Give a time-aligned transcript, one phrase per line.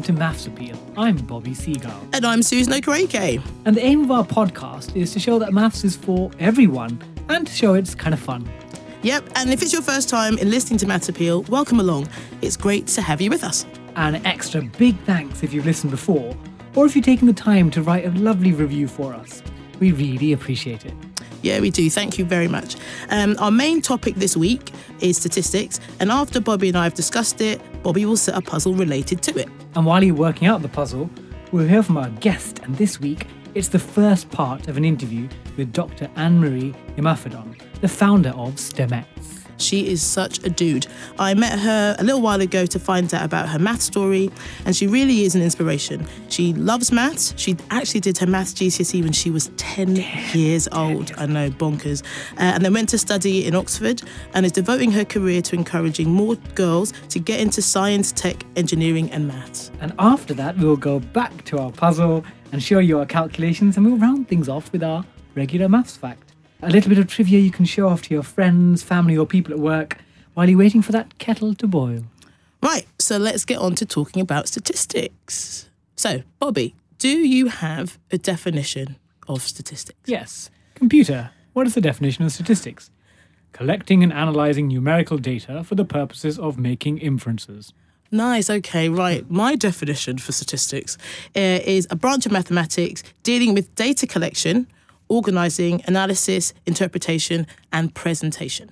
[0.00, 0.78] listening to Maths Appeal.
[0.96, 2.08] I'm Bobby Seagull.
[2.14, 3.42] And I'm Susan Okereke.
[3.66, 7.46] And the aim of our podcast is to show that maths is for everyone and
[7.46, 8.48] to show it's kind of fun.
[9.02, 12.08] Yep, and if it's your first time in listening to Maths Appeal, welcome along.
[12.40, 13.66] It's great to have you with us.
[13.94, 16.34] And an extra big thanks if you've listened before,
[16.74, 19.42] or if you've taken the time to write a lovely review for us.
[19.80, 20.94] We really appreciate it.
[21.42, 21.88] Yeah, we do.
[21.88, 22.76] Thank you very much.
[23.10, 27.40] Um, our main topic this week is statistics, and after Bobby and I have discussed
[27.40, 29.48] it, Bobby will set a puzzle related to it.
[29.74, 31.08] And while you're working out the puzzle,
[31.52, 35.28] we'll hear from our guest, and this week it's the first part of an interview
[35.56, 36.08] with Dr.
[36.16, 39.39] Anne Marie Imafidon, the founder of STEMettes.
[39.60, 40.86] She is such a dude.
[41.18, 44.30] I met her a little while ago to find out about her math story,
[44.64, 46.06] and she really is an inspiration.
[46.28, 47.34] She loves maths.
[47.36, 49.96] She actually did her maths GCSE when she was 10
[50.32, 51.12] years old.
[51.16, 52.02] I know, bonkers.
[52.34, 54.02] Uh, and then went to study in Oxford
[54.34, 59.10] and is devoting her career to encouraging more girls to get into science, tech, engineering,
[59.10, 59.70] and maths.
[59.80, 63.86] And after that, we'll go back to our puzzle and show you our calculations, and
[63.86, 65.04] we'll round things off with our
[65.34, 66.29] regular maths fact
[66.62, 69.52] a little bit of trivia you can show off to your friends, family, or people
[69.52, 69.98] at work
[70.34, 72.04] while you're waiting for that kettle to boil.
[72.62, 75.70] Right, so let's get on to talking about statistics.
[75.96, 79.98] So, Bobby, do you have a definition of statistics?
[80.04, 80.50] Yes.
[80.74, 82.90] Computer, what is the definition of statistics?
[83.52, 87.72] Collecting and analysing numerical data for the purposes of making inferences.
[88.12, 88.50] Nice.
[88.50, 88.88] Okay.
[88.88, 89.28] Right.
[89.30, 90.98] My definition for statistics
[91.36, 94.66] uh, is a branch of mathematics dealing with data collection,
[95.10, 98.70] organizing, analysis, interpretation, and presentation.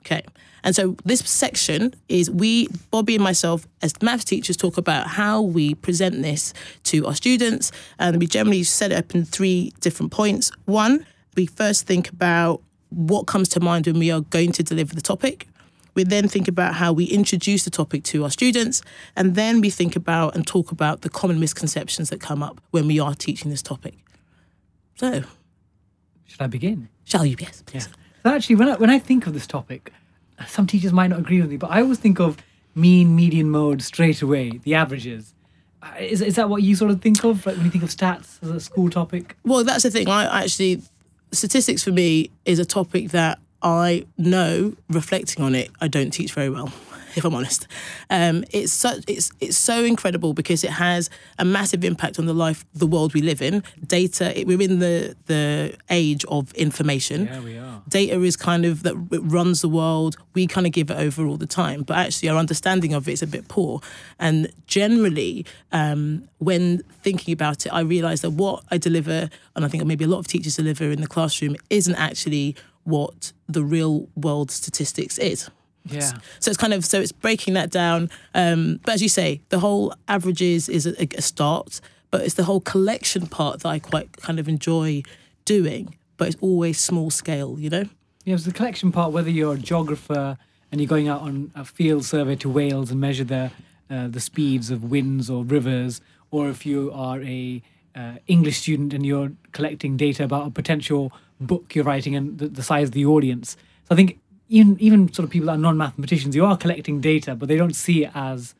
[0.00, 0.22] Okay.
[0.62, 5.40] And so this section is we, Bobby and myself, as maths teachers, talk about how
[5.40, 6.52] we present this
[6.84, 7.72] to our students.
[7.98, 10.52] And we generally set it up in three different points.
[10.66, 14.94] One, we first think about what comes to mind when we are going to deliver
[14.94, 15.46] the topic.
[15.94, 18.80] We then think about how we introduce the topic to our students,
[19.16, 22.86] and then we think about and talk about the common misconceptions that come up when
[22.86, 23.94] we are teaching this topic.
[24.94, 25.24] So,
[26.30, 26.88] should I begin?
[27.04, 27.36] Shall you?
[27.38, 27.62] Yes.
[27.66, 27.88] Please.
[27.88, 27.92] Yeah.
[28.22, 29.92] So actually, when I, when I think of this topic,
[30.46, 32.36] some teachers might not agree with me, but I always think of
[32.74, 35.34] mean, median, mode straight away, the averages.
[35.82, 37.90] Uh, is, is that what you sort of think of like when you think of
[37.90, 39.36] stats as a school topic?
[39.44, 40.08] Well, that's the thing.
[40.08, 40.82] I actually,
[41.32, 46.32] statistics for me is a topic that I know, reflecting on it, I don't teach
[46.32, 46.72] very well
[47.16, 47.66] if I'm honest.
[48.08, 52.34] Um, it's such it's it's so incredible because it has a massive impact on the
[52.34, 53.62] life, the world we live in.
[53.86, 57.26] Data, it, we're in the the age of information.
[57.26, 57.82] Yeah, we are.
[57.88, 60.16] Data is kind of that runs the world.
[60.34, 63.12] We kind of give it over all the time, but actually our understanding of it
[63.12, 63.80] is a bit poor.
[64.18, 69.68] And generally, um, when thinking about it, I realise that what I deliver, and I
[69.68, 74.08] think maybe a lot of teachers deliver in the classroom, isn't actually what the real
[74.14, 75.50] world statistics is.
[75.84, 76.12] Yeah.
[76.38, 78.10] So it's kind of so it's breaking that down.
[78.34, 81.80] Um, but as you say, the whole averages is a, a start,
[82.10, 85.02] but it's the whole collection part that I quite kind of enjoy
[85.44, 85.96] doing.
[86.16, 87.84] But it's always small scale, you know.
[88.24, 89.12] Yeah, it's the collection part.
[89.12, 90.36] Whether you're a geographer
[90.70, 93.50] and you're going out on a field survey to Wales and measure the
[93.90, 97.62] uh, the speeds of winds or rivers, or if you are a
[97.96, 102.48] uh, English student and you're collecting data about a potential book you're writing and the,
[102.48, 103.56] the size of the audience.
[103.88, 107.34] So I think even even sort of people that are non-mathematicians, you are collecting data,
[107.34, 108.54] but they don't see it as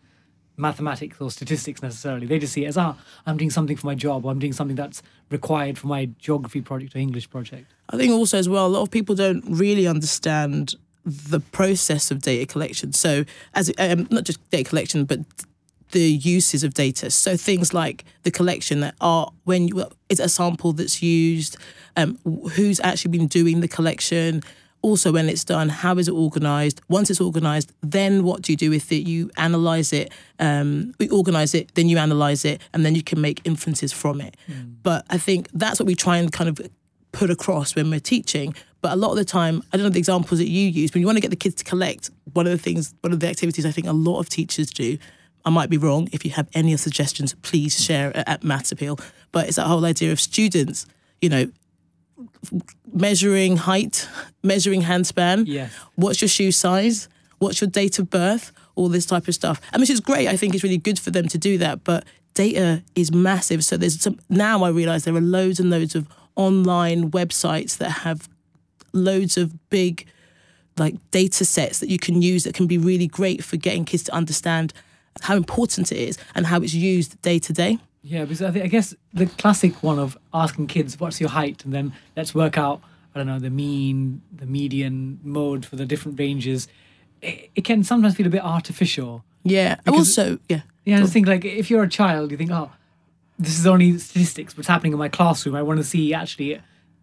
[0.56, 2.26] mathematics or statistics necessarily.
[2.26, 2.94] They just see it as ah,
[3.26, 6.60] I'm doing something for my job, or I'm doing something that's required for my geography
[6.60, 7.66] project or English project.
[7.90, 12.22] I think also as well, a lot of people don't really understand the process of
[12.22, 12.92] data collection.
[12.92, 13.24] So
[13.54, 15.20] as um, not just data collection, but
[15.90, 17.10] the uses of data.
[17.10, 21.56] So things like the collection that are when you, is a sample that's used,
[21.96, 22.16] um,
[22.52, 24.42] who's actually been doing the collection,
[24.82, 28.56] also when it's done how is it organized once it's organized then what do you
[28.56, 32.84] do with it you analyze it um, we organize it then you analyze it and
[32.84, 34.74] then you can make inferences from it mm.
[34.82, 36.60] but i think that's what we try and kind of
[37.12, 39.98] put across when we're teaching but a lot of the time i don't know the
[39.98, 42.52] examples that you use when you want to get the kids to collect one of
[42.52, 44.96] the things one of the activities i think a lot of teachers do
[45.44, 46.08] I might be wrong.
[46.12, 48.98] If you have any suggestions, please share at Maths Appeal.
[49.32, 50.86] But it's that whole idea of students,
[51.20, 51.50] you know,
[52.92, 54.08] measuring height,
[54.42, 55.44] measuring handspan.
[55.46, 55.72] Yes.
[55.94, 57.08] What's your shoe size?
[57.38, 58.52] What's your date of birth?
[58.74, 59.60] All this type of stuff.
[59.72, 60.28] I mean, it's great.
[60.28, 61.84] I think it's really good for them to do that.
[61.84, 63.64] But data is massive.
[63.64, 66.06] So there's some now I realise there are loads and loads of
[66.36, 68.28] online websites that have
[68.92, 70.06] loads of big
[70.78, 74.02] like data sets that you can use that can be really great for getting kids
[74.04, 74.72] to understand
[75.22, 77.78] how important it is and how it's used day to day.
[78.02, 81.64] Yeah, because I, think, I guess the classic one of asking kids, "What's your height?"
[81.64, 82.80] and then let's work out,
[83.14, 86.66] I don't know, the mean, the median, mode for the different ranges.
[87.20, 89.24] It, it can sometimes feel a bit artificial.
[89.42, 89.76] Yeah.
[89.84, 90.62] Because- also, yeah.
[90.86, 92.70] Yeah, I just think like if you're a child, you think, oh,
[93.38, 94.56] this is only statistics.
[94.56, 95.54] What's happening in my classroom?
[95.54, 96.60] I want to see actually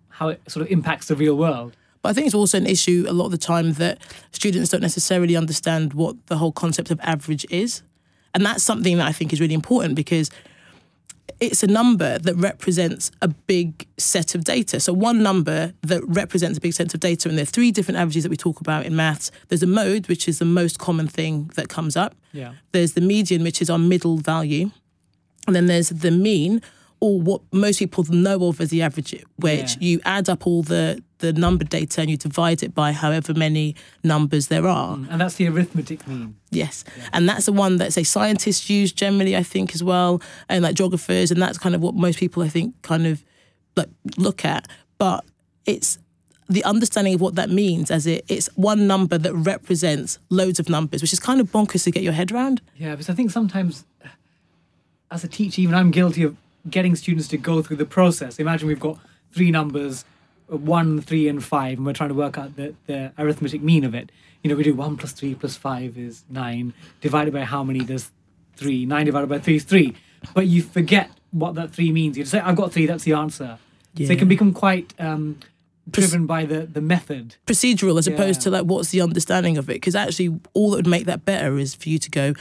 [0.09, 1.77] how it sort of impacts the real world.
[2.01, 3.99] But I think it's also an issue a lot of the time that
[4.31, 7.83] students don't necessarily understand what the whole concept of average is.
[8.33, 10.29] And that's something that I think is really important because
[11.39, 14.79] it's a number that represents a big set of data.
[14.79, 17.99] So one number that represents a big set of data, and there are three different
[17.99, 19.29] averages that we talk about in maths.
[19.49, 22.15] There's a mode, which is the most common thing that comes up.
[22.33, 22.53] Yeah.
[22.71, 24.71] There's the median, which is our middle value.
[25.45, 26.61] And then there's the mean,
[26.99, 29.87] or what most people know of as the average, which Yeah.
[29.87, 33.75] you add up all the, the number data and you divide it by however many
[34.03, 34.97] numbers there are.
[34.97, 36.35] Mm, and that's the arithmetic mean.
[36.51, 36.83] Yes.
[37.13, 40.75] And that's the one that, say, scientists use generally, I think, as well, and like
[40.75, 41.31] geographers.
[41.31, 43.23] And that's kind of what most people, I think, kind of
[43.75, 44.67] like look at.
[44.97, 45.25] But
[45.65, 45.99] it's
[46.49, 50.69] the understanding of what that means as it, it's one number that represents loads of
[50.69, 52.61] numbers, which is kind of bonkers to get your head around.
[52.77, 53.85] Yeah, because I think sometimes
[55.11, 56.37] as a teacher, even I'm guilty of
[56.69, 58.39] getting students to go through the process.
[58.39, 58.97] Imagine we've got
[59.31, 60.05] three numbers,
[60.47, 63.93] one, three, and five, and we're trying to work out the, the arithmetic mean of
[63.93, 64.11] it.
[64.43, 67.79] You know, we do one plus three plus five is nine, divided by how many
[67.79, 68.11] does
[68.55, 68.85] three?
[68.85, 69.95] Nine divided by three is three.
[70.33, 72.17] But you forget what that three means.
[72.17, 73.59] You just say, I've got three, that's the answer.
[73.97, 75.39] So it can become quite um,
[75.89, 77.35] driven by the, the method.
[77.47, 80.87] procedural as opposed to like what's the understanding of it because actually all that would
[80.87, 82.33] make that better is for you to go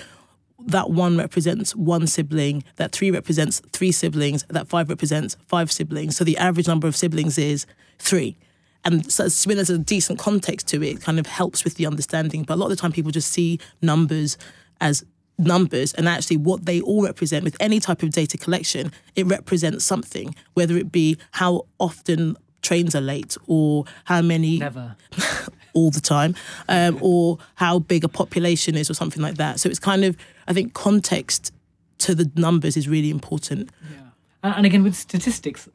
[0.67, 6.17] that one represents one sibling that three represents three siblings that five represents five siblings.
[6.17, 7.67] So the average number of siblings is
[7.99, 8.37] three.
[8.85, 10.97] And so when there's a decent context to it.
[10.97, 12.45] It kind of helps with the understanding.
[12.45, 14.39] But a lot of the time people just see numbers
[14.81, 15.05] as
[15.39, 15.93] numbers.
[15.95, 20.35] And actually what they all represent with any type of data collection it represents something
[20.55, 24.97] whether it be how often trains are late or how many Never.
[25.77, 26.35] all the time,
[26.69, 29.61] um, or how big a population is, or something like that.
[29.61, 30.17] So it's kind of,
[30.47, 31.53] I think, context
[31.99, 33.71] to the numbers is really important.
[33.91, 34.53] Yeah.
[34.57, 35.69] And, again, with statistics,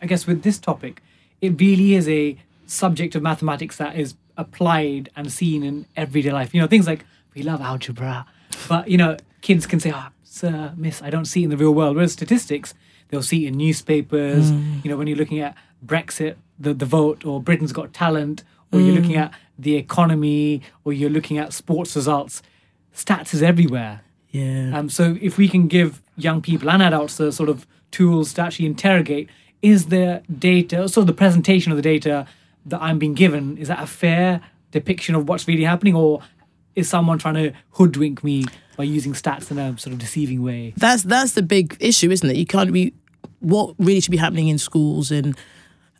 [0.00, 1.02] I guess with this topic,
[1.40, 2.36] it really is a
[2.66, 6.54] subject of mathematics that is applied and seen in everyday life.
[6.54, 7.04] You know, things like
[7.34, 8.26] we love algebra,
[8.68, 11.56] but you know, kids can say, "Ah, sir, miss, I don't see it in the
[11.56, 12.74] real world." Whereas statistics,
[13.08, 14.50] they'll see it in newspapers.
[14.50, 18.80] You know, when you're looking at Brexit, the the vote, or Britain's Got Talent, or
[18.80, 22.42] you're looking at the economy, or you're looking at sports results.
[22.96, 24.00] Stats is everywhere.
[24.30, 24.76] Yeah.
[24.76, 28.42] Um, so if we can give young people and adults the sort of tools to
[28.42, 29.28] actually interrogate,
[29.62, 32.26] is the data, so the presentation of the data
[32.64, 34.40] that I'm being given, is that a fair
[34.70, 36.22] depiction of what's really happening, or
[36.74, 38.44] is someone trying to hoodwink me
[38.76, 40.74] by using stats in a sort of deceiving way?
[40.76, 42.36] that's that's the big issue, isn't it?
[42.36, 42.92] You can't be
[43.40, 45.36] what really should be happening in schools and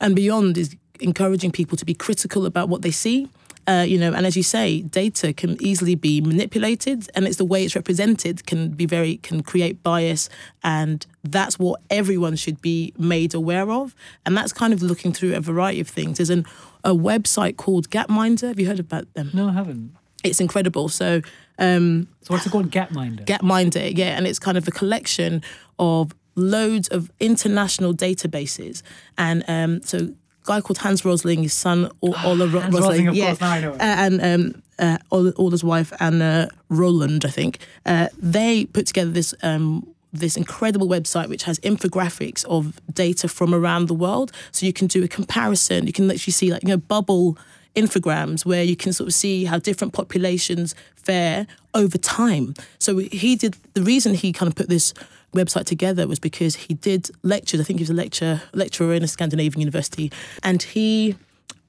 [0.00, 3.28] and beyond is encouraging people to be critical about what they see.
[3.68, 7.44] Uh, you know, and as you say, data can easily be manipulated, and it's the
[7.44, 10.28] way it's represented can be very can create bias,
[10.62, 13.94] and that's what everyone should be made aware of.
[14.24, 16.18] And that's kind of looking through a variety of things.
[16.18, 16.46] There's an,
[16.84, 18.48] a website called Gapminder.
[18.48, 19.30] Have you heard about them?
[19.34, 19.94] No, I haven't.
[20.22, 20.88] It's incredible.
[20.88, 21.22] So.
[21.58, 22.70] Um, So what's it called?
[22.70, 23.24] Gapminder.
[23.24, 25.42] Gapminder, yeah, and it's kind of a collection
[25.78, 28.82] of loads of international databases.
[29.16, 30.14] And um, so,
[30.46, 33.41] guy called Hans Rosling, his son o- Ola Ro- Hans Rosling, Rosling, of yeah, course,
[33.41, 38.67] now I know uh, and um, uh, Ola's wife Anna Roland, I think, uh, they
[38.67, 39.34] put together this.
[39.43, 44.32] Um, this incredible website which has infographics of data from around the world.
[44.50, 45.86] So you can do a comparison.
[45.86, 47.36] You can literally see like you know bubble
[47.76, 52.54] infograms where you can sort of see how different populations fare over time.
[52.78, 54.94] So he did the reason he kind of put this
[55.34, 57.60] website together was because he did lectures.
[57.60, 60.10] I think he was a lecture lecturer in a Scandinavian university,
[60.42, 61.16] and he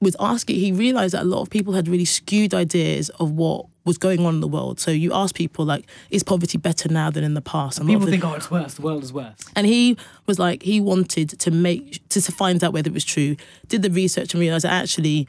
[0.00, 0.56] was asking.
[0.56, 4.24] He realized that a lot of people had really skewed ideas of what was going
[4.24, 4.78] on in the world.
[4.78, 7.92] So you ask people like, "Is poverty better now than in the past?" And a
[7.92, 8.74] lot of People the- think, oh, it's worse.
[8.74, 9.34] The world is worse.
[9.56, 9.96] and he
[10.26, 13.36] was like, he wanted to make to, to find out whether it was true.
[13.68, 15.26] Did the research and realized that actually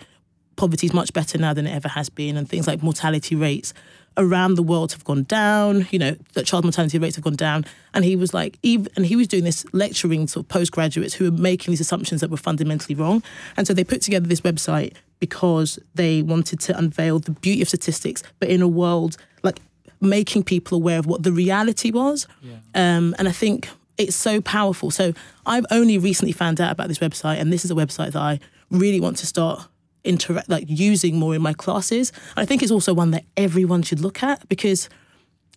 [0.60, 3.74] poverty is much better now than it ever has been, and things like mortality rates
[4.18, 5.88] around the world have gone down.
[5.92, 7.66] You know, that child mortality rates have gone down.
[7.94, 11.32] And he was like, even, and he was doing this lecturing sort of postgraduates who
[11.32, 13.24] were making these assumptions that were fundamentally wrong.
[13.56, 17.70] And so they put together this website because they wanted to unveil the beauty of
[17.70, 19.62] statistics, but in a world like
[20.02, 22.28] making people aware of what the reality was.
[22.76, 24.92] Um, and I think it's so powerful.
[24.92, 25.14] So
[25.46, 28.40] I've only recently found out about this website, and this is a website that I
[28.70, 29.68] really want to start
[30.04, 32.12] interact like using more in my classes.
[32.38, 34.90] I think it's also one that everyone should look at because,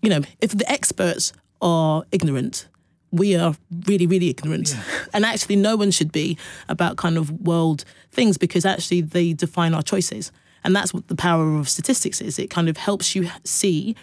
[0.02, 2.66] you know, if the experts are ignorant,
[3.10, 3.54] we are
[3.86, 4.74] really, really ignorant.
[5.14, 9.74] And actually, no one should be about kind of world things because actually they define
[9.74, 10.32] our choices.
[10.64, 12.38] And that's what the power of statistics is.
[12.38, 13.94] It kind of helps you see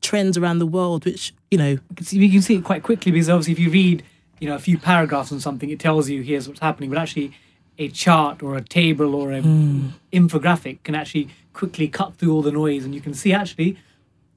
[0.00, 2.82] trends around the world, which you know, You can see- you can see it quite
[2.82, 4.02] quickly because obviously if you read
[4.40, 7.32] you know a few paragraphs on something it tells you here's what's happening but actually
[7.78, 9.40] a chart or a table or a
[10.12, 13.76] infographic can actually quickly cut through all the noise and you can see actually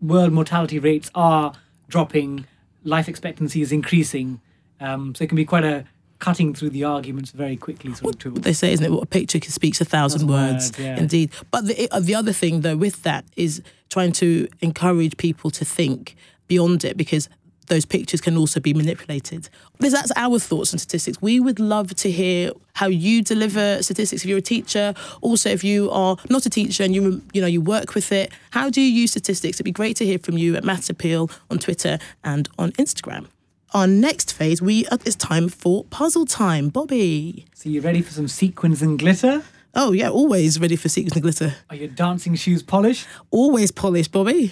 [0.02, 1.54] world mortality rates are
[1.88, 2.46] dropping
[2.84, 4.40] life expectancy is increasing
[4.80, 5.86] um, so it can be quite a
[6.20, 8.92] cutting through the arguments very quickly sort of tool what they say, isn't it?
[8.92, 10.68] What a picture speaks a thousand Thousand words.
[10.68, 10.98] words, yeah.
[10.98, 11.32] Indeed.
[11.50, 15.66] But the, uh, the other thing, though, with that is trying to encourage people to
[15.66, 16.16] think
[16.48, 17.28] beyond it because
[17.68, 19.50] those pictures can also be manipulated.
[19.78, 21.22] Because That's our thoughts on statistics.
[21.22, 24.94] We would love to hear how you deliver statistics if you're a teacher.
[25.22, 28.32] Also, if you are not a teacher and you you know you work with it,
[28.52, 29.58] how do you use statistics?
[29.58, 33.28] It'd be great to hear from you at Maths Appeal on Twitter and on Instagram.
[33.74, 36.70] Our next phase, we it's time for puzzle time.
[36.70, 37.46] Bobby.
[37.54, 41.22] so you ready for some sequins and glitter Oh yeah, always ready for sequins and
[41.22, 41.56] glitter.
[41.70, 44.52] are your dancing shoes polished Always polished, Bobby.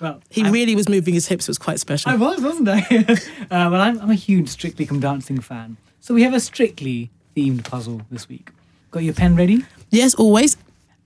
[0.00, 1.44] well, He I'm- really was moving his hips.
[1.46, 2.10] It was quite special.
[2.10, 2.80] I was, wasn't I?
[2.80, 3.16] uh,
[3.70, 5.76] well, I'm, I'm a huge Strictly Come Dancing fan.
[6.00, 8.50] So we have a Strictly themed puzzle this week.
[8.90, 9.64] Got your pen ready?
[9.90, 10.56] Yes, always.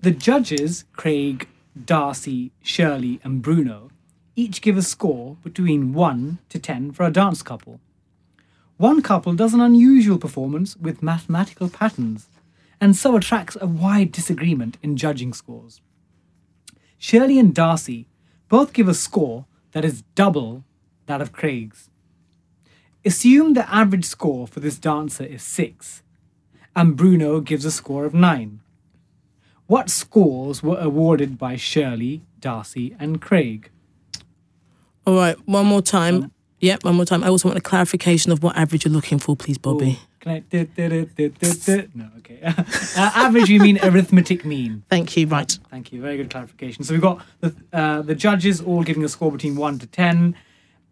[0.01, 3.91] The judges, Craig, Darcey, Shirley, and Bruno,
[4.35, 7.81] each give a score between 1 to 10 for a dance couple.
[8.77, 12.29] One couple does an unusual performance with mathematical patterns
[12.83, 15.81] and so attracts a wide disagreement in judging scores.
[16.99, 18.07] Shirley and Darcey
[18.49, 20.65] both give a score that is double
[21.07, 21.91] that of Craig's.
[23.05, 26.03] Assume the average score for this dancer is 6,
[26.75, 28.61] and Bruno gives a score of 9.
[29.69, 33.71] What scores were awarded by Shirley, Darcey, and Craig?
[35.07, 36.33] All right, one more time.
[36.61, 37.25] Yep, one more time.
[37.25, 39.99] I also want a clarification of what average you're looking for, please, Bobby.
[40.01, 41.89] Ooh, Can I?
[41.95, 42.39] No, okay.
[42.43, 42.55] uh,
[42.97, 44.85] average, you mean arithmetic mean?
[44.89, 45.27] Thank you.
[45.27, 45.59] Right.
[45.71, 46.01] Thank you.
[46.01, 46.85] Very good clarification.
[46.85, 50.37] So we've got the uh, the judges all giving a score between one to ten,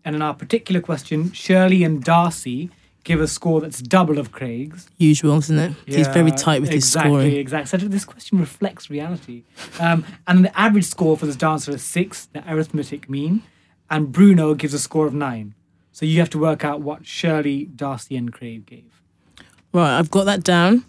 [0.05, 2.71] and in our particular question, Shirley and Darcey
[3.05, 4.89] give a score that's double of Craig's.
[4.99, 5.73] Usual, isn't it?
[5.87, 7.27] He's very tight with his exactly, scoring.
[7.35, 7.61] Exactly.
[7.61, 7.81] Exactly.
[7.81, 9.45] So this question reflects reality.
[9.79, 13.43] Um, and the average score for this dancer is six, the arithmetic mean,
[13.91, 15.55] and Bruno gives a score of nine.
[15.93, 19.03] So you have to work out what Shirley, Darcey, and Craig gave.
[19.73, 20.85] Right, I've got that down.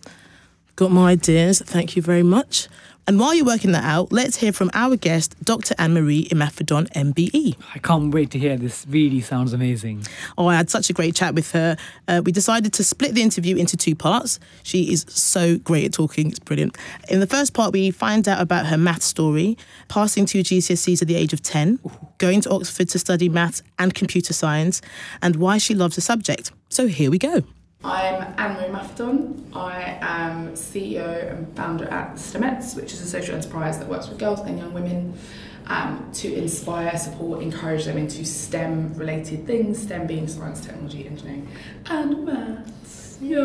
[0.76, 1.62] Got my ideas.
[1.66, 2.68] Thank you very much.
[3.08, 5.74] And while you're working that out, let's hear from our guest, Dr.
[5.78, 7.56] Anne Marie Imafidon, MBE.
[7.74, 8.86] I can't wait to hear this.
[8.88, 10.06] Really sounds amazing.
[10.38, 11.78] Oh, I had such a great chat with her.
[12.08, 14.40] Uh, we decided to split the interview into two parts.
[14.64, 16.78] She is so great at talking, it's brilliant.
[17.10, 21.08] In the first part, we find out about her math story, passing two GCSEs at
[21.08, 21.80] the age of 10,
[22.20, 24.82] going to Oxford to study maths and computer science,
[25.22, 26.52] and why she loves the subject.
[26.70, 27.42] So here we go.
[27.84, 29.56] I'm Anne-Marie Imafidon.
[29.56, 34.20] I am CEO and founder at Stemettes, which is a social enterprise that works with
[34.20, 35.18] girls and young women
[35.66, 41.48] um, to inspire, support, encourage them into STEM-related things, STEM being science, technology, engineering,
[41.88, 43.18] and maths.
[43.20, 43.40] Yeah.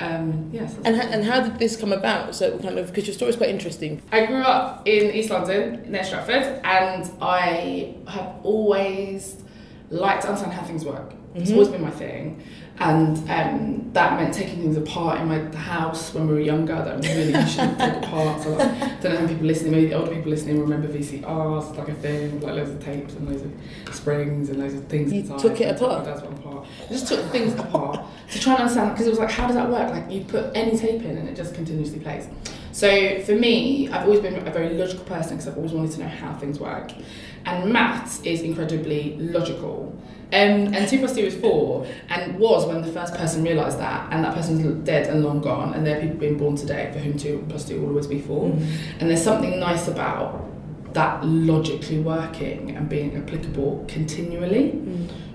[0.00, 0.76] Um, yes.
[0.84, 2.34] And, and how did this come about?
[2.34, 4.02] So, kind of, because your story is quite interesting.
[4.10, 9.36] I grew up in East London, near Stratford, and I have always
[9.90, 11.12] liked to understand how things work.
[11.34, 12.42] It's always been my thing.
[12.80, 16.74] And um, that meant taking things apart in my the house when we were younger
[16.74, 18.42] that really shouldn't take apart.
[18.42, 21.78] So like, don't know how people listening, maybe the older people listening remember VCRs, it's
[21.78, 25.12] like a thing, like loads of tapes and loads of springs and loads of things
[25.12, 25.38] You inside.
[25.38, 26.04] took it And apart?
[26.04, 26.66] Dad's one apart.
[26.84, 28.00] I just took things apart
[28.32, 29.90] to try and understand because it was like, how does that work?
[29.90, 32.26] Like you put any tape in and it just continuously plays.
[32.72, 36.00] So for me, I've always been a very logical person because I've always wanted to
[36.00, 36.90] know how things work.
[37.46, 39.94] And maths is incredibly logical.
[40.32, 44.12] Um, and 2 plus 2 is 4, and was when the first person realised that,
[44.12, 46.98] and that person's dead and long gone, and there are people being born today for
[46.98, 48.46] whom 2 plus 2 will always be 4.
[48.98, 50.44] And there's something nice about
[50.94, 54.70] that logically working and being applicable continually,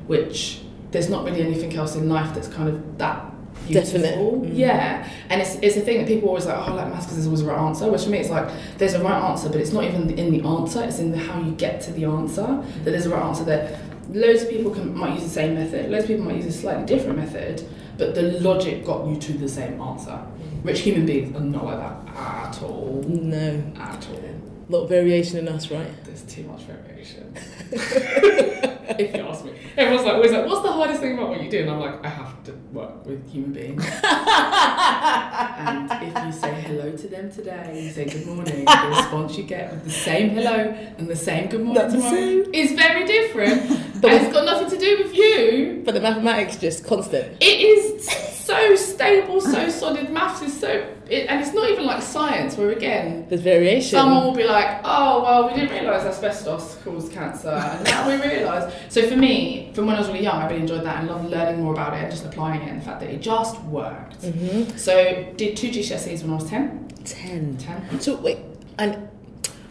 [0.07, 0.61] which
[0.91, 3.25] there's not really anything else in life that's kind of that.
[3.69, 4.41] Beautiful.
[4.41, 4.51] Mm.
[4.57, 7.27] Yeah, and it's, it's a thing that people always like, oh, like maths because there's
[7.27, 7.89] always a right answer.
[7.91, 10.47] Which for me, it's like there's a right answer, but it's not even in the
[10.47, 12.45] answer; it's in the how you get to the answer.
[12.83, 13.43] That there's a right answer.
[13.45, 15.89] That loads of people can might use the same method.
[15.89, 17.63] Loads of people might use a slightly different method,
[17.97, 20.17] but the logic got you to the same answer.
[20.63, 22.15] Which human beings are not like that
[22.57, 23.01] at all.
[23.07, 24.17] No, At all.
[24.17, 25.87] a lot of variation in us, right?
[26.03, 27.33] There's too much variation.
[28.97, 29.51] if you ask me.
[29.77, 31.61] Everyone's like, always like, what's the hardest thing about what you do?
[31.61, 33.85] And I'm like, I have to work with human beings.
[34.03, 39.43] and if you say hello to them today, you say good morning, the response you
[39.43, 43.85] get with the same hello and the same good morning Not tomorrow is very different.
[43.99, 45.81] But it's got nothing to do with you.
[45.83, 47.35] But the mathematics just constant.
[47.41, 50.09] It is so stable, so solid.
[50.09, 53.25] Maths is so, it, and it's not even like science where again.
[53.29, 53.89] There's variation.
[53.89, 58.15] Someone will be like, "Oh, well, we didn't realise asbestos caused cancer, and now we
[58.27, 61.07] realise." So for me, from when I was really young, I really enjoyed that and
[61.07, 63.59] loved learning more about it and just applying it, and the fact that it just
[63.63, 64.21] worked.
[64.21, 64.77] Mm-hmm.
[64.77, 66.87] So did two GCSEs when I was ten.
[67.05, 67.57] Ten.
[67.57, 67.99] Ten.
[67.99, 68.39] So wait,
[68.77, 69.09] and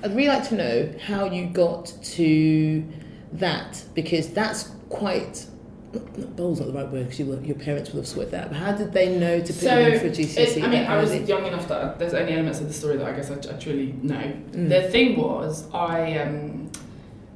[0.02, 2.84] I'd really like to know how you got to
[3.32, 5.46] that because that's quite.
[5.92, 8.48] Not- not Bold's not the right word because you, your parents would have sorted that.
[8.50, 10.56] But how did they know to put So, you in for GCSE?
[10.58, 13.06] it, I mean, I was young enough that there's only elements of the story that
[13.06, 14.16] I guess I, I truly know.
[14.52, 14.68] Mm.
[14.68, 16.70] The thing was, I um,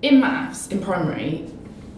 [0.02, 1.46] in maths in primary,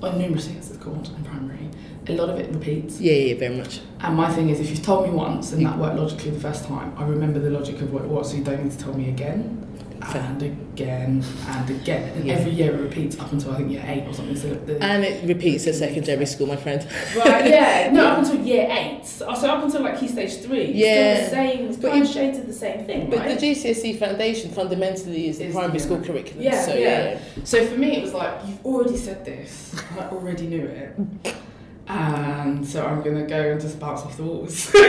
[0.02, 1.68] or numeracy as it's called in primary,
[2.06, 3.00] a lot of it repeats.
[3.00, 3.80] Yeah, yeah, very much.
[4.00, 6.66] And my thing is, if you've told me once and that worked logically the first
[6.66, 8.92] time, I remember the logic of what it was, so you don't need to tell
[8.94, 9.60] me again.
[10.12, 12.10] And again and again.
[12.16, 12.34] And Yeah.
[12.34, 14.36] every year it repeats up until I think year eight or something.
[14.36, 16.86] So the, And it repeats at secondary school, my friend.
[17.16, 17.90] Right, yeah.
[17.92, 19.06] No, up until year eight.
[19.06, 20.72] So so up until like key stage three.
[20.72, 21.14] Yeah.
[21.16, 23.38] Still the same, it's But kind of you- shades of the same thing, But right?
[23.40, 25.84] the GCSE foundation fundamentally is the Is- primary yeah.
[25.84, 26.42] school curriculum.
[26.42, 27.18] Yeah, so, yeah.
[27.44, 29.74] So for me, it was like, you've already said this.
[29.98, 31.34] I already knew it.
[31.86, 34.70] And so I'm going to go and just bounce off the walls.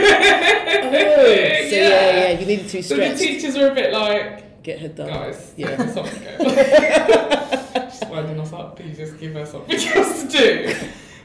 [0.86, 4.80] Oh, so yeah, yeah, you needed to So the teachers were a bit like, get
[4.80, 5.08] her done.
[5.08, 5.76] guys, Yeah.
[5.86, 8.76] something going She's winding us up.
[8.76, 10.74] Please just give her something else to do.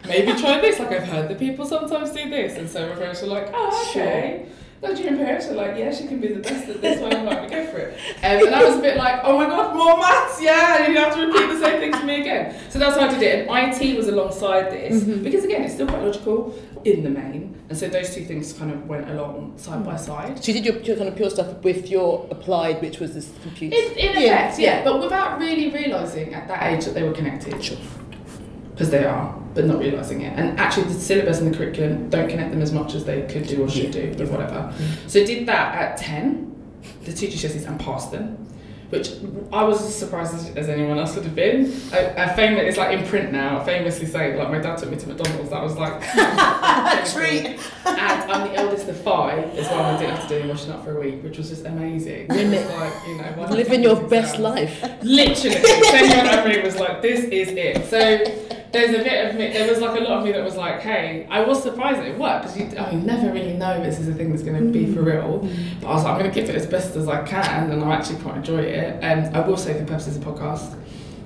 [0.08, 0.80] Maybe try this.
[0.80, 3.88] Like I've heard that people sometimes do this, and so my parents were like, "Oh,
[3.90, 4.46] okay."
[4.82, 7.42] Nigerian parents are like, "Yeah, she can be the best at this one." I'm like,
[7.44, 7.94] "We go for it."
[8.24, 10.42] Um, and I was a bit like, "Oh my god, more maths!
[10.42, 13.14] Yeah, you have to repeat the same thing to me again." So that's how I
[13.14, 13.48] did it.
[13.48, 15.24] And IT was alongside this Mhm.
[15.24, 18.72] because again, it's still quite logical in the main, and so those two things kind
[18.72, 19.98] of went along side by hmm.
[19.98, 20.44] side.
[20.44, 23.32] So you did your, your kind of pure stuff with your applied, which was this
[23.42, 23.76] computer.
[23.76, 24.84] In, in Yeah, effect, yeah, yeah.
[24.84, 27.64] but without really realising at that age that they were connected.
[27.64, 27.78] Sure.
[28.72, 30.38] Because they are, but not realising it.
[30.38, 33.46] And actually, the syllabus and the curriculum don't connect them as much as they could
[33.48, 34.74] do or should do, but whatever.
[34.76, 35.10] Mm.
[35.10, 38.48] So did that at 10, the two GCSEs, and passed them.
[38.92, 39.14] Which
[39.54, 41.74] I was as surprised as, as anyone else would have been.
[41.94, 44.98] I, I famous, it's like in print now, famously saying, like, my dad took me
[44.98, 46.02] to McDonald's, that was like.
[47.14, 47.60] Treat.
[47.84, 50.72] And I'm the eldest of five as well, I didn't have to do any washing
[50.72, 52.28] up for a week, which was just amazing.
[52.28, 54.82] Was like, you know, Living your best life.
[55.02, 59.52] Literally, I read was like, "This is it." So there's a bit of me.
[59.52, 62.08] There was like a lot of me that was like, "Hey," I was surprised that
[62.08, 64.44] it worked because you, I mean, never really know if this is a thing that's
[64.44, 64.94] going to be mm.
[64.94, 65.40] for real.
[65.40, 65.82] Mm.
[65.82, 67.84] But I was like, I'm going to give it as best as I can, and
[67.84, 69.04] I actually quite enjoy it.
[69.04, 70.78] And I will say, for purposes of podcast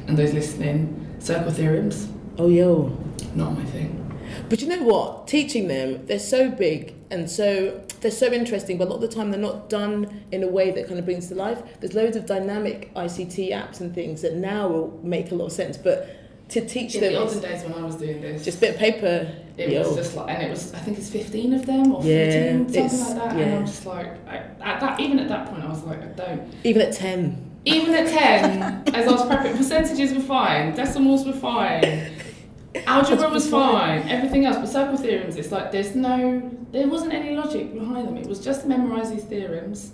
[0.08, 2.98] and those listening, circle theorems Oh, yo.
[3.34, 4.02] not my thing.
[4.50, 5.28] But you know what?
[5.28, 9.08] Teaching them, they're so big and so they're so interesting, but a lot of the
[9.16, 11.62] time they're not done in a way that kind of brings to life.
[11.80, 15.52] There's loads of dynamic ICT apps and things that now will make a lot of
[15.52, 18.44] sense, but to teach In them In the olden days when I was doing this,
[18.44, 19.32] just a bit of paper.
[19.58, 19.88] It yo.
[19.88, 22.52] was just like, and it was, I think it's 15 of them or 14, Yeah,
[22.52, 23.36] something like that.
[23.36, 23.56] And.
[23.56, 26.54] I'm just like, I, at that, even at that point, I was like, I don't.
[26.64, 27.52] Even at 10.
[27.66, 32.12] Even at 10, as I was prepping, percentages were fine, decimals were fine,
[32.86, 34.58] algebra was fine, everything else.
[34.58, 38.18] But circle theorems, it's like there's no, there wasn't any logic behind them.
[38.18, 39.94] It was just memorize these theorems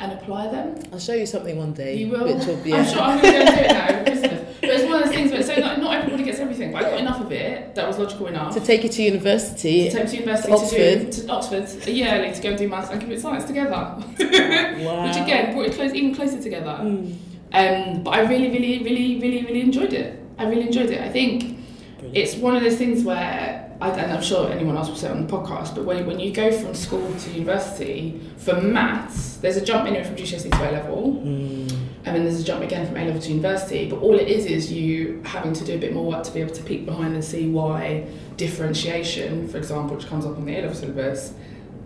[0.00, 0.82] and apply them.
[0.92, 1.96] I'll show you something one day.
[1.96, 2.24] You will.
[2.24, 4.28] Which will be, I'm sure I'm going to do it now.
[4.72, 6.90] But it's one of those things where so not, not everybody gets everything, but I
[6.90, 8.54] got enough of it that was logical enough.
[8.54, 9.90] to take you to university.
[9.90, 12.58] to take to university To to, do to Oxford a year early to go and
[12.58, 13.70] do maths and computer science together,
[14.16, 15.06] wow.
[15.06, 16.78] which again brought it close, even closer together.
[16.80, 17.16] Mm.
[17.52, 20.18] Um, but I really, really, really, really, really enjoyed it.
[20.38, 21.02] I really enjoyed it.
[21.02, 21.58] I think
[21.98, 22.16] Brilliant.
[22.16, 25.12] it's one of those things where, I, and I'm sure anyone else will say it
[25.12, 29.58] on the podcast, but when, when you go from school to university for maths, there's
[29.58, 31.61] a jump anyway from GCSE to A level, Mm.
[32.04, 33.88] And then there's a jump again from A level to university.
[33.88, 36.40] But all it is is you having to do a bit more work to be
[36.40, 40.56] able to peek behind and see why differentiation, for example, which comes up in the
[40.56, 41.32] A level syllabus,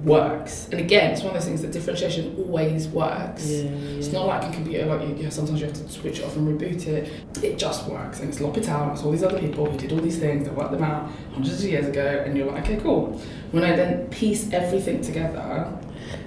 [0.04, 0.68] works.
[0.70, 3.46] And again, it's one of those things that differentiation always works.
[3.46, 6.24] Yeah, It's not like a computer, like you, you sometimes you have to switch it
[6.24, 7.10] off and reboot it.
[7.42, 10.18] It just works, and it's L'Hopital, it's all these other people who did all these
[10.18, 13.20] things that worked them out hundreds of years ago, and you're like, okay, cool.
[13.52, 15.76] When I then piece everything together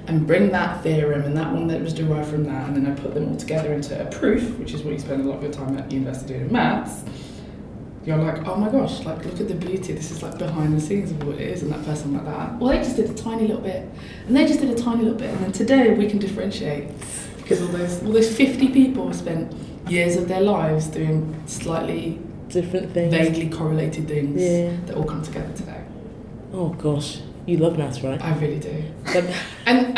[0.10, 2.96] and bring that theorem and that one that was derived from that, and then I
[3.00, 5.44] put them all together into a proof, which is what you spend a lot of
[5.44, 7.04] your time at university doing in maths.
[8.06, 9.94] You're like, oh my gosh, like look at the beauty.
[9.94, 12.58] This is like behind the scenes of what it is, and that person like that.
[12.58, 13.88] Well, they just did a tiny little bit,
[14.26, 16.88] and they just did a tiny little bit, and then today we can differentiate
[17.38, 19.54] because all those all those 50 people spent
[19.88, 23.14] years of their lives doing slightly Different things.
[23.14, 24.72] vaguely correlated things Yeah.
[24.88, 25.82] that all come together today.
[26.54, 27.20] Oh gosh.
[27.50, 28.22] You love maths, right?
[28.24, 28.84] I really do.
[29.16, 29.28] And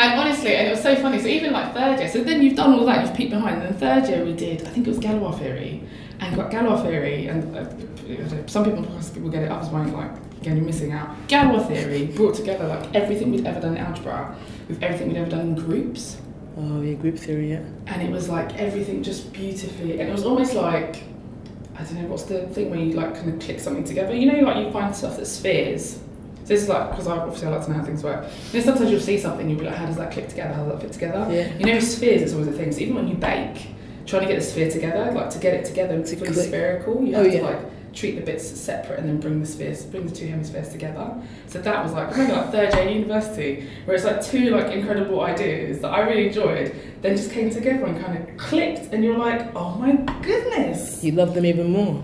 [0.00, 1.18] honestly, and it was so funny.
[1.20, 3.62] So even like third year, so then you've done all that, you've peeked behind.
[3.62, 5.82] And then third year we did, I think it was Galois theory,
[6.20, 8.82] and got Galois theory, and uh, some people
[9.22, 10.10] will get it up as one like
[10.40, 11.08] again you're missing out.
[11.28, 14.34] Galois theory brought together like everything we'd ever done in algebra
[14.68, 16.16] with everything we'd ever done in groups,
[16.58, 17.50] Oh yeah, group theory.
[17.50, 17.62] Yeah.
[17.86, 21.02] and it was like everything just beautifully, and it was almost like
[21.78, 24.14] I don't know what's the thing where you like kind of click something together.
[24.14, 25.98] You know, like you find stuff that's spheres.
[26.42, 28.24] So this is like because I obviously I like to know how things work.
[28.52, 30.54] You know, sometimes you'll see something, you'll be like, how does that click together?
[30.54, 31.26] How does that fit together?
[31.32, 31.56] Yeah.
[31.58, 32.72] You know, spheres is always a thing.
[32.72, 33.68] So even when you bake,
[34.06, 36.46] trying to get the sphere together, like to get it together To fully click.
[36.48, 37.38] spherical, you Oh, have yeah.
[37.40, 37.58] to like
[37.94, 41.14] treat the bits separate and then bring the spheres, bring the two hemispheres together.
[41.46, 45.20] So that was like remember like third year university, where it's like two like incredible
[45.20, 49.18] ideas that I really enjoyed, then just came together and kind of clicked, and you're
[49.18, 51.04] like, oh my goodness.
[51.04, 52.02] You love them even more.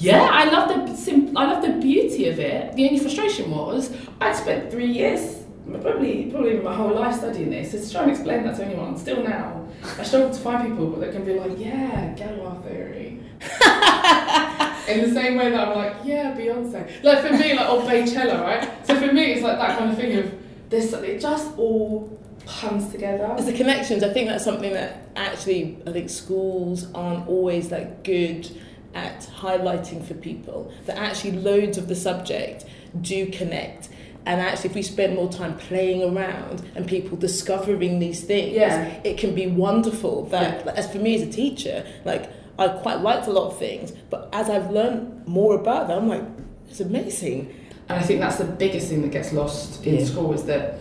[0.00, 2.74] Yeah, I love the sim- I love the beauty of it.
[2.74, 7.72] The only frustration was I spent three years, probably probably my whole life studying this,
[7.72, 8.96] just trying to explain that to anyone.
[8.96, 13.20] Still now, I struggle to find people that can be like, yeah, Galois theory.
[14.88, 17.02] In the same way that I'm like, yeah, Beyonce.
[17.04, 18.86] Like for me, like or Beychella, right?
[18.86, 20.32] So for me, it's like that kind of thing of
[20.70, 20.92] this.
[20.94, 23.34] It just all comes together.
[23.36, 24.02] It's the connections.
[24.02, 28.50] I think that's something that actually I think schools aren't always like good
[28.94, 30.72] at highlighting for people.
[30.86, 32.64] That actually loads of the subject
[33.00, 33.88] do connect.
[34.26, 38.90] And actually, if we spend more time playing around and people discovering these things, Yeah.
[39.02, 40.24] it can be wonderful.
[40.26, 43.58] That, like, as for me as a teacher, like I quite liked a lot of
[43.58, 46.22] things, but as I've learned more about them, I'm like,
[46.68, 47.48] it's amazing.
[47.88, 50.04] And I think that's the biggest thing that gets lost in Yeah.
[50.04, 50.74] school is that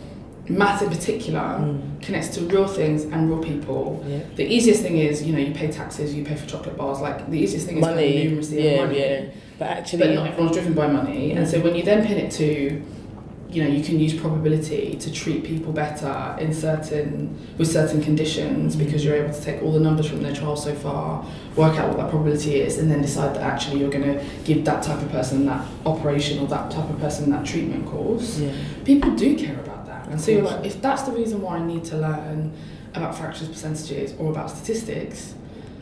[0.49, 2.01] math in particular Mm.
[2.01, 4.03] connects to real things and real people.
[4.07, 4.19] Yeah.
[4.35, 6.99] The easiest thing is, you know, you pay taxes, you pay for chocolate bars.
[7.01, 8.99] Like the easiest thing is Money, numeracy yeah, money.
[8.99, 9.21] yeah.
[9.59, 12.31] But actually, But not everyone's driven by money, and so when you then pin it
[12.31, 12.81] to,
[13.51, 18.75] you know, you can use probability to treat people better in certain with certain conditions
[18.75, 21.89] because you're able to take all the numbers from their trial so far, work out
[21.89, 25.01] what that probability is, and then decide that actually you're going to give that type
[25.01, 28.51] of person that operation or that type of person that treatment course yeah.
[28.85, 29.78] people do care about.
[30.09, 32.53] And so you're like, if that's the reason why I need to learn
[32.93, 35.35] about fractions, percentages, or about statistics,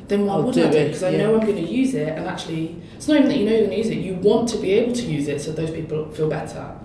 [0.07, 0.85] then why I'll would do I do it?
[0.85, 1.17] Because I yeah.
[1.17, 3.67] know I'm going to use it, and actually, it's not even that you know you're
[3.67, 3.97] going to use it.
[3.97, 6.75] You want to be able to use it so those people feel better.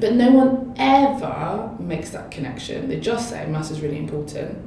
[0.00, 2.88] But no one ever makes that connection.
[2.88, 4.58] They just say maths is really important,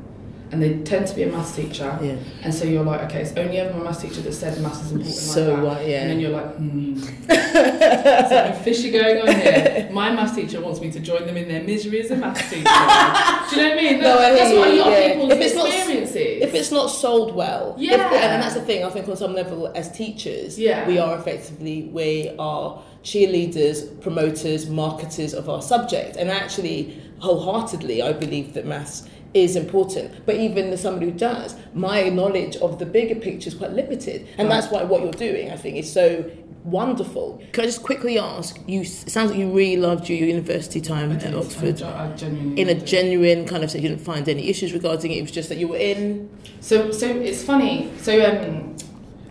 [0.53, 1.97] and they tend to be a maths teacher.
[2.01, 2.15] Yeah.
[2.43, 4.91] And so you're like, okay, it's only ever my maths teacher that said maths is
[4.91, 5.87] important So like what?
[5.87, 6.01] Yeah.
[6.01, 6.95] And then you're like, hmm.
[7.27, 9.89] Something fishy going on here.
[9.91, 12.53] My maths teacher wants me to join them in their misery as a maths teacher.
[12.55, 14.01] Do you know what I mean?
[14.01, 14.97] No, I That's what a lot yeah.
[14.97, 16.43] of people's If it's not- experiences.
[16.43, 18.13] If it's not sold well, if- Yeah.
[18.33, 18.83] and that's the thing.
[18.83, 20.87] I think on some level, as teachers, Yeah.
[20.87, 28.13] we are effectively we are cheerleaders, promoters, marketers of our subject, and actually, wholeheartedly, I
[28.13, 30.25] believe that maths is important.
[30.25, 34.27] But even as somebody who does, my knowledge of the bigger picture is quite limited,
[34.37, 34.61] and Right.
[34.61, 36.25] that's why what you're doing, I think, is so
[36.63, 37.41] wonderful.
[37.51, 38.59] Can I just quickly ask?
[38.67, 41.35] You it sounds like you really loved your university time I at did.
[41.35, 41.81] Oxford.
[41.81, 42.87] I, I genuinely In a loved it.
[42.87, 45.17] genuine kind of sense, you didn't find any issues regarding it.
[45.17, 46.29] It was just that you were in
[46.61, 47.89] So so it's funny.
[48.01, 48.75] So um,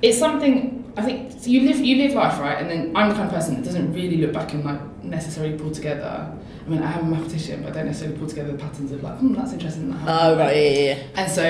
[0.02, 3.14] it's something I think so you live you live life right, and then I'm the
[3.14, 6.30] kind of person that doesn't really look back and like necessarily pull together.
[6.72, 9.02] I mean, I am a mathematician, but I don't necessarily pull together the patterns of
[9.02, 9.90] like, hmm, that's interesting.
[9.90, 10.00] That.
[10.06, 11.02] Oh right, yeah, yeah, yeah.
[11.16, 11.44] And so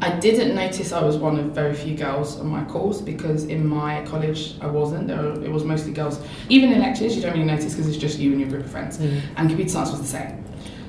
[0.00, 3.66] I didn't notice I was one of very few girls on my course because in
[3.66, 5.08] my college I wasn't.
[5.08, 6.20] There were, it was mostly girls.
[6.48, 8.70] Even in lectures, you don't really notice because it's just you and your group of
[8.70, 9.00] friends.
[9.00, 10.44] And computer science was the same.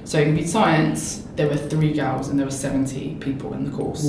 [0.09, 3.69] So in computer science, there were three girls and there were 70 people in the
[3.69, 4.03] course.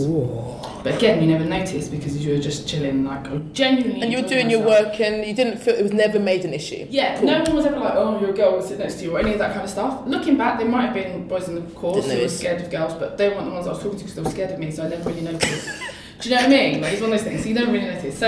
[0.83, 4.01] But again, you never noticed because you were just chilling, like oh, genuinely.
[4.01, 6.47] And you were enjoying doing your work, and you didn't feel it was never made
[6.47, 6.87] an issue.
[6.89, 7.27] Yeah, Cool.
[7.27, 9.33] no one was ever like, oh, your girl will sit next to you or any
[9.33, 10.07] of that kind of stuff.
[10.07, 12.71] Looking back, there might have been boys in the course Didn't who were scared of
[12.71, 14.59] girls, but they weren't the ones I was talking to because they were scared of
[14.59, 15.69] me, so I never really noticed.
[16.21, 16.81] Do you know what I mean?
[16.81, 18.19] Like, it's one of those things, so you never really notice.
[18.19, 18.27] So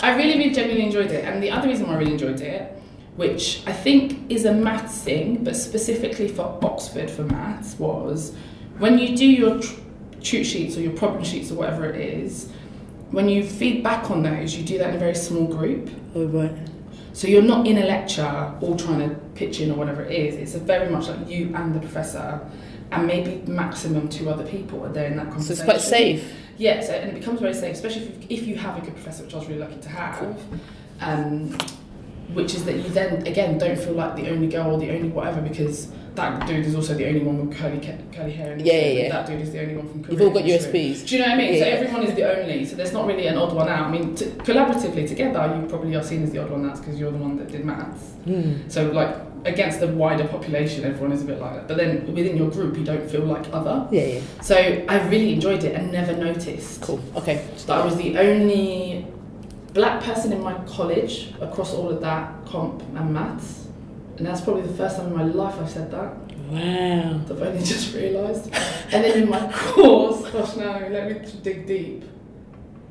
[0.00, 1.24] I really, really genuinely enjoyed it.
[1.24, 2.74] And the other reason why I really enjoyed it,
[3.18, 8.32] which I think is a maths thing, but specifically for Oxford for maths, was
[8.78, 9.74] when you do your tr-
[10.20, 12.48] cheat sheets or your problem sheets or whatever it is,
[13.10, 15.90] when you feed back on those, you do that in a very small group.
[16.14, 16.56] Oh right.
[17.12, 20.36] So you're not in a lecture all trying to pitch in or whatever it is.
[20.36, 22.40] It's a very much like you and the professor,
[22.92, 25.56] and maybe maximum two other people are there in that conversation.
[25.56, 26.32] So it's quite safe.
[26.56, 29.24] Yeah, so, and it becomes very safe, especially if, if you have a good professor,
[29.24, 30.38] which I was really lucky to have.
[31.00, 31.58] Um,
[32.34, 35.08] which is that you then again don't feel like the only girl or the only
[35.08, 37.78] whatever because that dude is also the only one with curly
[38.12, 38.52] curly hair.
[38.52, 39.08] And Yeah, yeah, yeah.
[39.12, 40.02] That dude is the only one from.
[40.02, 40.42] Korea You've all got.
[40.44, 41.06] USPs.
[41.06, 41.52] Do you know what I mean?
[41.60, 41.74] So Yeah.
[41.74, 42.64] everyone is the only.
[42.66, 43.86] So there's not really an odd one out.
[43.86, 46.98] I mean, t- collaboratively together, you probably are seen as the odd one out because
[46.98, 48.02] you're the one that did maths.
[48.24, 48.68] Hmm.
[48.68, 49.14] So like
[49.44, 51.68] against the wider population, everyone is a bit like that.
[51.68, 53.86] But then within your group, you don't feel like other.
[53.92, 54.20] Yeah, yeah.
[54.42, 56.98] So I really enjoyed it and never noticed Cool.
[57.14, 57.44] Okay.
[57.68, 58.97] that I was the only
[59.78, 63.68] black person in my college across all of that comp and maths.
[64.16, 66.16] And that's probably the first time in my life I've said that.
[66.50, 67.20] Wow.
[67.30, 68.52] I've only just realised.
[68.92, 72.02] and then in my course, gosh no, let me dig deep.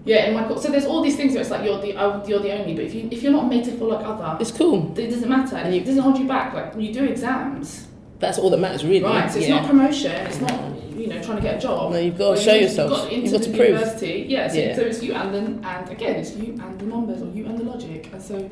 [0.05, 0.63] Yeah, in my course.
[0.63, 1.89] So there's all these things where it's like you're the
[2.25, 4.51] you're the only, but if you if you're not made to feel like other, It's
[4.51, 4.97] cool.
[4.97, 5.57] it doesn't matter.
[5.57, 6.53] And it doesn't hold you back.
[6.53, 7.87] Like you do exams,
[8.19, 9.03] That's all that matters, really.
[9.03, 9.29] right?
[9.29, 9.57] So it's yeah.
[9.57, 10.11] not promotion.
[10.27, 10.86] It's not mm.
[10.97, 11.91] You know trying to get a job.
[11.91, 12.89] No, you've got to show you- yourself.
[12.91, 13.69] You've got, You've into got to prove.
[13.69, 14.25] University.
[14.29, 14.75] Yeah, so, Yeah.
[14.75, 17.57] so it's you and then and again it's you and the numbers or you and
[17.57, 18.09] the logic.
[18.13, 18.49] And so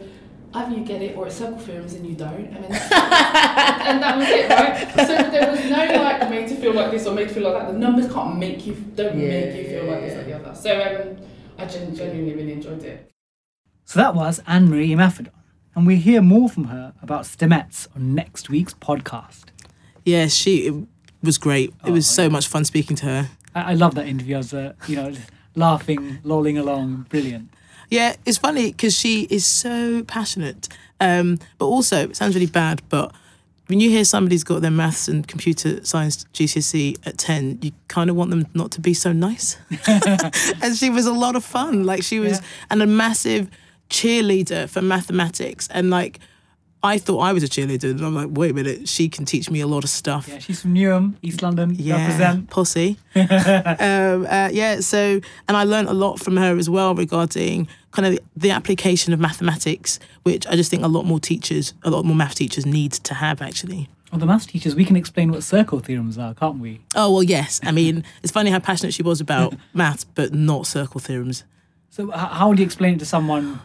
[0.53, 2.47] either you get it or it's circle theorems and you don't.
[2.53, 2.71] And then
[3.89, 5.07] and that was it, right?
[5.07, 7.65] So there was no like made to feel like this or made to feel like
[7.65, 7.73] that.
[7.73, 10.55] The numbers can't make you don't Yeah, make you feel like this or the other.
[10.55, 10.71] So
[11.19, 11.25] um,
[11.57, 13.11] I genuinely really enjoyed it.
[13.85, 15.29] So that was Anne Marie Imafidon.
[15.75, 19.45] And we'll hear more from her about Stemettes on next week's podcast.
[20.05, 20.73] Yeah, she it
[21.25, 21.73] was great.
[21.85, 23.29] It was Oh, so much fun speaking to her.
[23.53, 24.35] I, I love that interview.
[24.35, 25.13] I was, uh, you know,
[25.55, 27.05] laughing, lolling along.
[27.09, 27.49] Brilliant.
[27.89, 30.67] Yeah, it's funny because she is so passionate.
[30.99, 33.11] Um, but also, it sounds really bad, but
[33.67, 38.09] when you hear somebody's got their maths and computer science GCSE at 10, you kind
[38.09, 39.57] of want them not to be so nice.
[40.61, 41.83] and she was a lot of fun.
[41.83, 42.45] Like, she was, Yeah.
[42.69, 43.49] and a massive
[43.89, 45.67] cheerleader for mathematics.
[45.71, 46.19] And like,
[46.85, 49.49] I thought I was a cheerleader, and I'm like, wait a minute, she can teach
[49.49, 50.27] me a lot of stuff.
[50.27, 51.75] Yeah, she's from Newham, East London.
[51.77, 52.49] Yeah, Represent.
[52.49, 52.97] posse.
[53.15, 58.05] um, uh, yeah, so and I learned a lot from her as well regarding kind
[58.05, 62.05] of the application of mathematics, which I just think a lot more teachers, a lot
[62.05, 63.89] more math teachers need to have actually.
[64.11, 66.81] Well, the maths teachers, we can explain what circle theorems are, can't we?
[66.95, 67.59] Oh well, yes.
[67.63, 71.43] I mean, it's funny how passionate she was about maths, but not circle theorems.
[71.89, 73.59] So, how would you explain it to someone?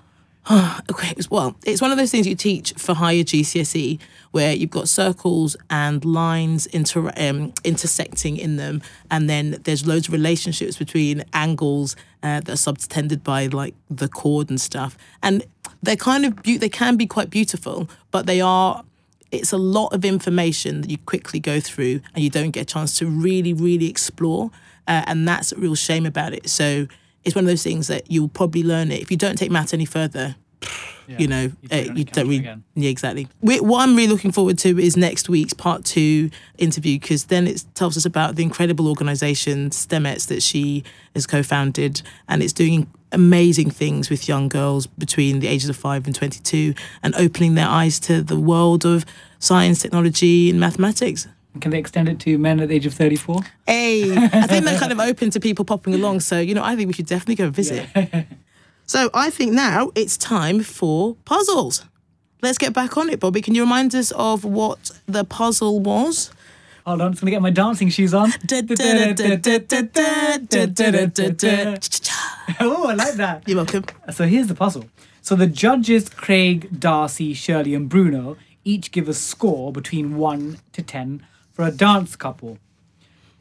[0.91, 4.01] Okay, well, it's one of those things you teach for higher GCSE
[4.33, 10.09] where you've got circles and lines inter- um, intersecting in them, and then there's loads
[10.09, 15.45] of relationships between angles uh, that are subtended by like the chord and stuff, and
[15.83, 18.85] they're kind of beau- they can be quite beautiful, but they are.
[19.31, 22.73] It's a lot of information that you quickly go through, and you don't get a
[22.73, 24.51] chance to really, really explore,
[24.89, 26.51] uh, and that's a real shame about it.
[26.51, 26.89] So
[27.24, 29.74] it's one of those things that you'll probably learn it if you don't take maths
[29.74, 30.37] any further
[31.18, 32.38] you know, you uh, put it on you don't really.
[32.38, 32.64] again.
[32.74, 33.28] Yeah, exactly.
[33.40, 37.46] We, what I'm really looking forward to is next week's part two interview because then
[37.46, 42.90] it tells us about the incredible organisation Stemettes that she has co-founded, and it's doing
[43.12, 47.68] amazing things with young girls between the ages of five and 22, and opening their
[47.68, 49.04] eyes to the world of
[49.38, 51.26] science, technology, and mathematics.
[51.61, 53.41] Can they extend it to men at the age of 34?
[53.67, 56.21] Hey, I think they're kind of open to people popping along.
[56.21, 57.89] So, you know, I think we should definitely go visit.
[58.87, 61.85] so, I think now it's time for puzzles.
[62.41, 63.43] Let's get back on it, Bobby.
[63.43, 66.31] Can you remind us of what the puzzle was?
[66.87, 68.33] Hold on, I'm just going to get my dancing shoes on.
[72.61, 73.43] oh, I like that.
[73.47, 73.85] You're welcome.
[74.13, 74.87] So here's the puzzle.
[75.21, 80.83] So the judges, Craig, Darcey, Shirley, and Bruno, each give a score between 1 to
[80.83, 81.27] 10
[81.61, 82.57] for a dance couple.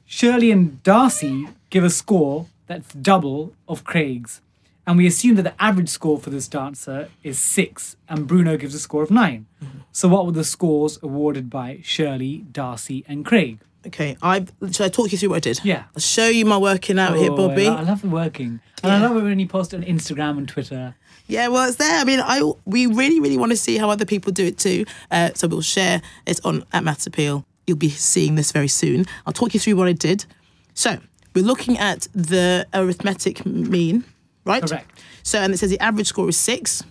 [0.06, 4.42] Shirley and Darcey give a score that's double of Craig's.
[4.86, 8.76] And we assume that the average score for this dancer is 6, and Bruno gives
[8.76, 9.46] a score of 9.
[9.94, 13.60] So what were the scores awarded by Shirley, Darcey, and Craig?
[13.88, 15.62] Okay, I should I talk you through what I did?
[15.64, 15.84] Yeah.
[15.96, 17.68] I'll show you my working out here, Oh, Bobby.
[17.68, 18.60] I, lo- I love the working.
[18.84, 20.96] And I love it when you post it on Instagram and Twitter.
[21.28, 22.02] Yeah, well, it's there.
[22.02, 24.84] I mean, I we really, really want to see how other people do it too.
[25.12, 27.46] Uh, so we'll share it on at Maths Appeal.
[27.70, 29.06] You'll be seeing this very soon.
[29.28, 30.26] I'll talk you through what I did.
[30.74, 30.98] So
[31.36, 34.06] we're looking at the arithmetic mean,
[34.44, 34.64] right?
[34.64, 35.00] Correct.
[35.22, 36.84] So and it says the average score is six,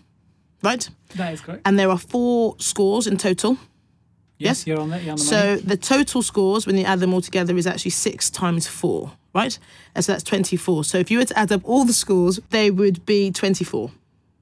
[0.63, 0.89] right?
[1.17, 1.63] That is correct.
[1.65, 3.59] And there are four scores in total.
[4.39, 4.67] Yes, Yes.
[4.69, 5.03] you're on that.
[5.03, 5.61] You're on the So money.
[5.63, 9.59] the total scores, when you add them all together, is actually six times four, right?
[9.97, 10.85] And so that's 24.
[10.85, 13.91] So if you were to add up all the scores, they would be 24.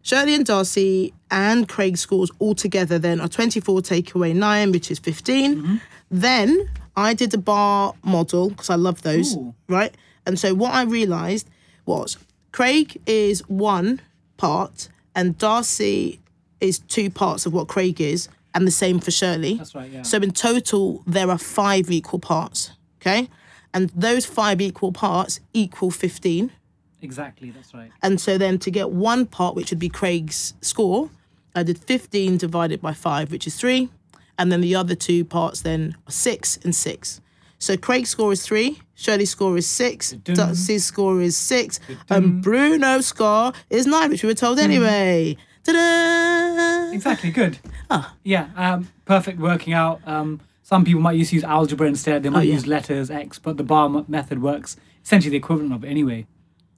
[0.06, 4.88] Shirley and Darcey and Craig scores all together then are 24 take away 9, which
[4.88, 5.56] is 15.
[5.56, 5.76] Mm-hmm.
[6.12, 9.52] Then I did a bar model because I love those, Ooh.
[9.68, 9.92] right?
[10.24, 11.50] And so what I realised
[11.86, 12.18] was
[12.52, 14.00] Craig is one
[14.36, 16.20] part and Darcey
[16.60, 19.54] is two parts of what Craig is, and the same for Shirley.
[19.54, 20.02] That's right, yeah.
[20.02, 22.70] So in total, there are five equal parts.
[23.00, 23.28] Okay.
[23.74, 26.52] And those five equal parts equal 15.
[27.02, 27.90] Exactly, that's right.
[28.02, 31.10] And so then to get one part, which would be Craig's score,
[31.54, 33.90] I did 15 divided by five, which is three.
[34.38, 37.20] And then the other two parts then are six and six.
[37.58, 40.54] So Craig's score is three, Shirley's score is six, Dun-dun.
[40.54, 41.80] Score is six,
[42.10, 45.38] and Bruno's score is nine, which we were told anyway.
[45.64, 46.92] Ta-da!
[46.92, 47.58] Exactly, good.
[47.90, 48.14] Ah.
[48.24, 50.00] Yeah, um, perfect working out.
[50.06, 52.22] Um, some people might use use algebra instead.
[52.22, 52.54] They might Oh, yeah.
[52.54, 56.26] use letters, X, but the bar method works essentially the equivalent of it anyway.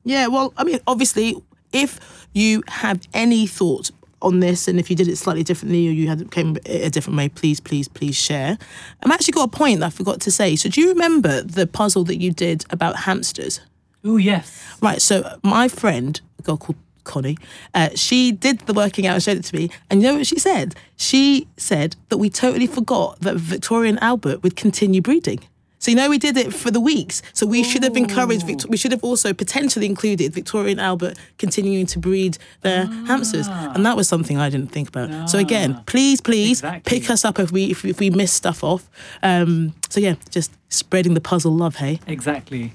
[0.09, 1.37] Yeah, well, I mean, obviously,
[1.71, 3.92] if you have any thoughts
[4.23, 7.18] on this and if you did it slightly differently or you had came a different
[7.18, 8.57] way, please, please, please share.
[9.03, 10.57] I've actually got a point that I forgot to say.
[10.57, 13.61] So do you remember the puzzle that you did about hamsters?
[14.03, 14.77] Oh yes.
[14.81, 15.03] Right.
[15.03, 17.37] So my friend, a girl called Connie,
[17.75, 19.71] uh, she did the working out and showed it to me.
[19.90, 20.75] And you know what she said?
[20.97, 25.40] She said that we totally forgot that Victoria and Albert would continue breeding.
[25.81, 27.23] So you know we did it for the weeks.
[27.33, 28.45] So we should have encouraged.
[28.69, 33.87] We should have also potentially included Victoria and Albert continuing to breed their hamsters, and
[33.87, 35.31] that was something I didn't think about.
[35.31, 35.83] So again, Ah.
[35.87, 36.99] please, please Exactly.
[37.01, 38.88] pick us up if we if, if we miss stuff off.
[39.23, 41.77] Um, so yeah, just spreading the puzzle love.
[41.77, 42.01] Hey.
[42.07, 42.73] Exactly.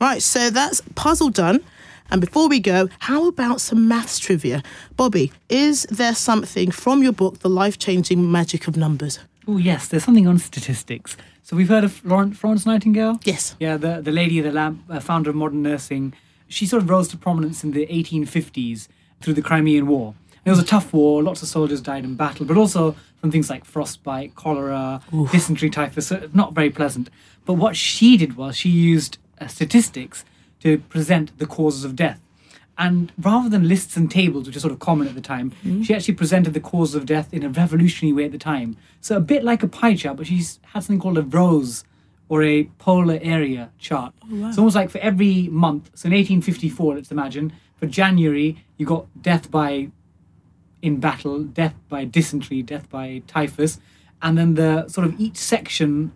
[0.00, 1.60] Right, so that's puzzle done.
[2.10, 4.62] And before we go, how about some maths trivia?
[4.96, 9.18] Bobby, is there something from your book, The Life Changing Magic of Numbers?
[9.48, 11.16] Oh yes, there's something on statistics.
[11.46, 13.20] So we've heard of Florence Nightingale.
[13.22, 13.54] Yes.
[13.60, 16.12] Yeah, the the lady, of the lamp, uh, founder of modern nursing.
[16.48, 18.88] She sort of rose to prominence in the 1850s
[19.20, 20.16] through the Crimean War.
[20.44, 21.22] It was a tough war.
[21.22, 26.08] Lots of soldiers died in battle, but also from things like frostbite, cholera, dysentery, typhus.
[26.08, 27.10] So not very pleasant.
[27.44, 30.24] But what she did was she used uh, statistics
[30.64, 32.18] to present the causes of death.
[32.78, 35.82] And rather than lists and tables, which are sort of common at the time, hmm?
[35.82, 38.76] she actually presented the cause of death in a revolutionary way at the time.
[39.00, 41.84] So a bit like a pie chart, but she's had something called a rose
[42.28, 44.12] or a polar area chart.
[44.24, 45.90] Oh, it's almost like for every month.
[45.94, 49.90] So in 1854, let's imagine, for January, you got death by
[50.82, 53.80] in battle, death by dysentery, death by typhus,
[54.22, 56.12] and then the sort of each section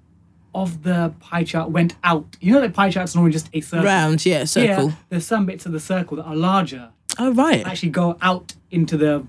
[0.54, 2.36] of the pie chart went out.
[2.40, 3.84] You know that pie chart's normally just a circle.
[3.84, 4.88] Round, yeah, circle.
[4.88, 7.66] Here, there's some bits of the circle that are larger, Oh, right.
[7.66, 9.26] actually go out into the,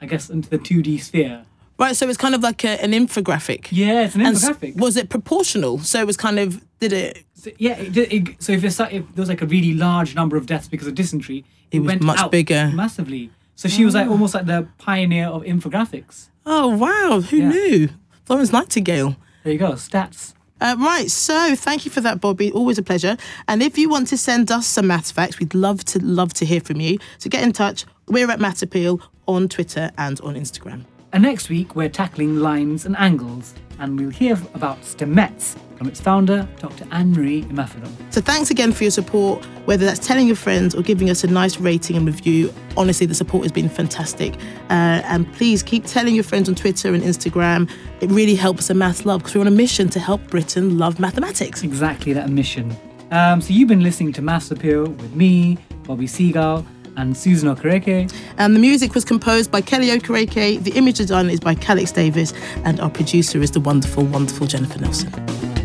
[0.00, 1.44] I guess, into the 2D sphere.
[1.78, 3.68] Right, so it's kind of like a, an infographic.
[3.70, 4.76] Yeah, it's an And infographic.
[4.76, 5.78] was it proportional?
[5.78, 9.02] So it was kind of, did it, So, yeah, it, it, so if, if there
[9.16, 12.18] was like a really large number of deaths because of dysentery, it, was went much
[12.18, 12.72] out bigger.
[12.74, 13.30] massively.
[13.54, 14.10] So she was like ah.
[14.10, 16.30] almost like the pioneer of infographics.
[16.46, 17.48] oh, wow, who Yeah.
[17.50, 17.88] knew?
[18.24, 19.16] Florence Nightingale.
[19.44, 20.34] There you go, stats.
[20.60, 22.50] Uh, right, so thank you for that, Bobby.
[22.52, 23.16] Always a pleasure.
[23.46, 26.44] And if you want to send us some maths facts, we'd love to love to
[26.44, 26.98] hear from you.
[27.18, 27.84] So get in touch.
[28.06, 30.84] We're at Maths Appeal on Twitter and on Instagram.
[31.12, 36.00] And next week, we're tackling lines and angles, and we'll hear about Stemettes from its
[36.00, 36.86] founder, Dr.
[36.90, 37.90] Anne-Marie Imafidon.
[38.12, 41.28] So thanks again for your support, whether that's telling your friends or giving us a
[41.28, 42.52] nice rating and review.
[42.76, 44.34] Honestly, the support has been fantastic.
[44.68, 47.70] Uh, and please keep telling your friends on Twitter and Instagram.
[48.00, 50.98] It really helps the maths love because we're on a mission to help Britain love
[50.98, 51.62] mathematics.
[51.62, 52.76] Exactly that mission.
[53.12, 58.12] Um, so you've been listening to Maths Appeal with me, Bobby Seagull, and Susan Okereke.
[58.36, 62.34] And the music was composed by Kelly Okereke, the image design is by Calix Davis,
[62.64, 65.57] and our producer is the wonderful, wonderful Jennifer Nelson.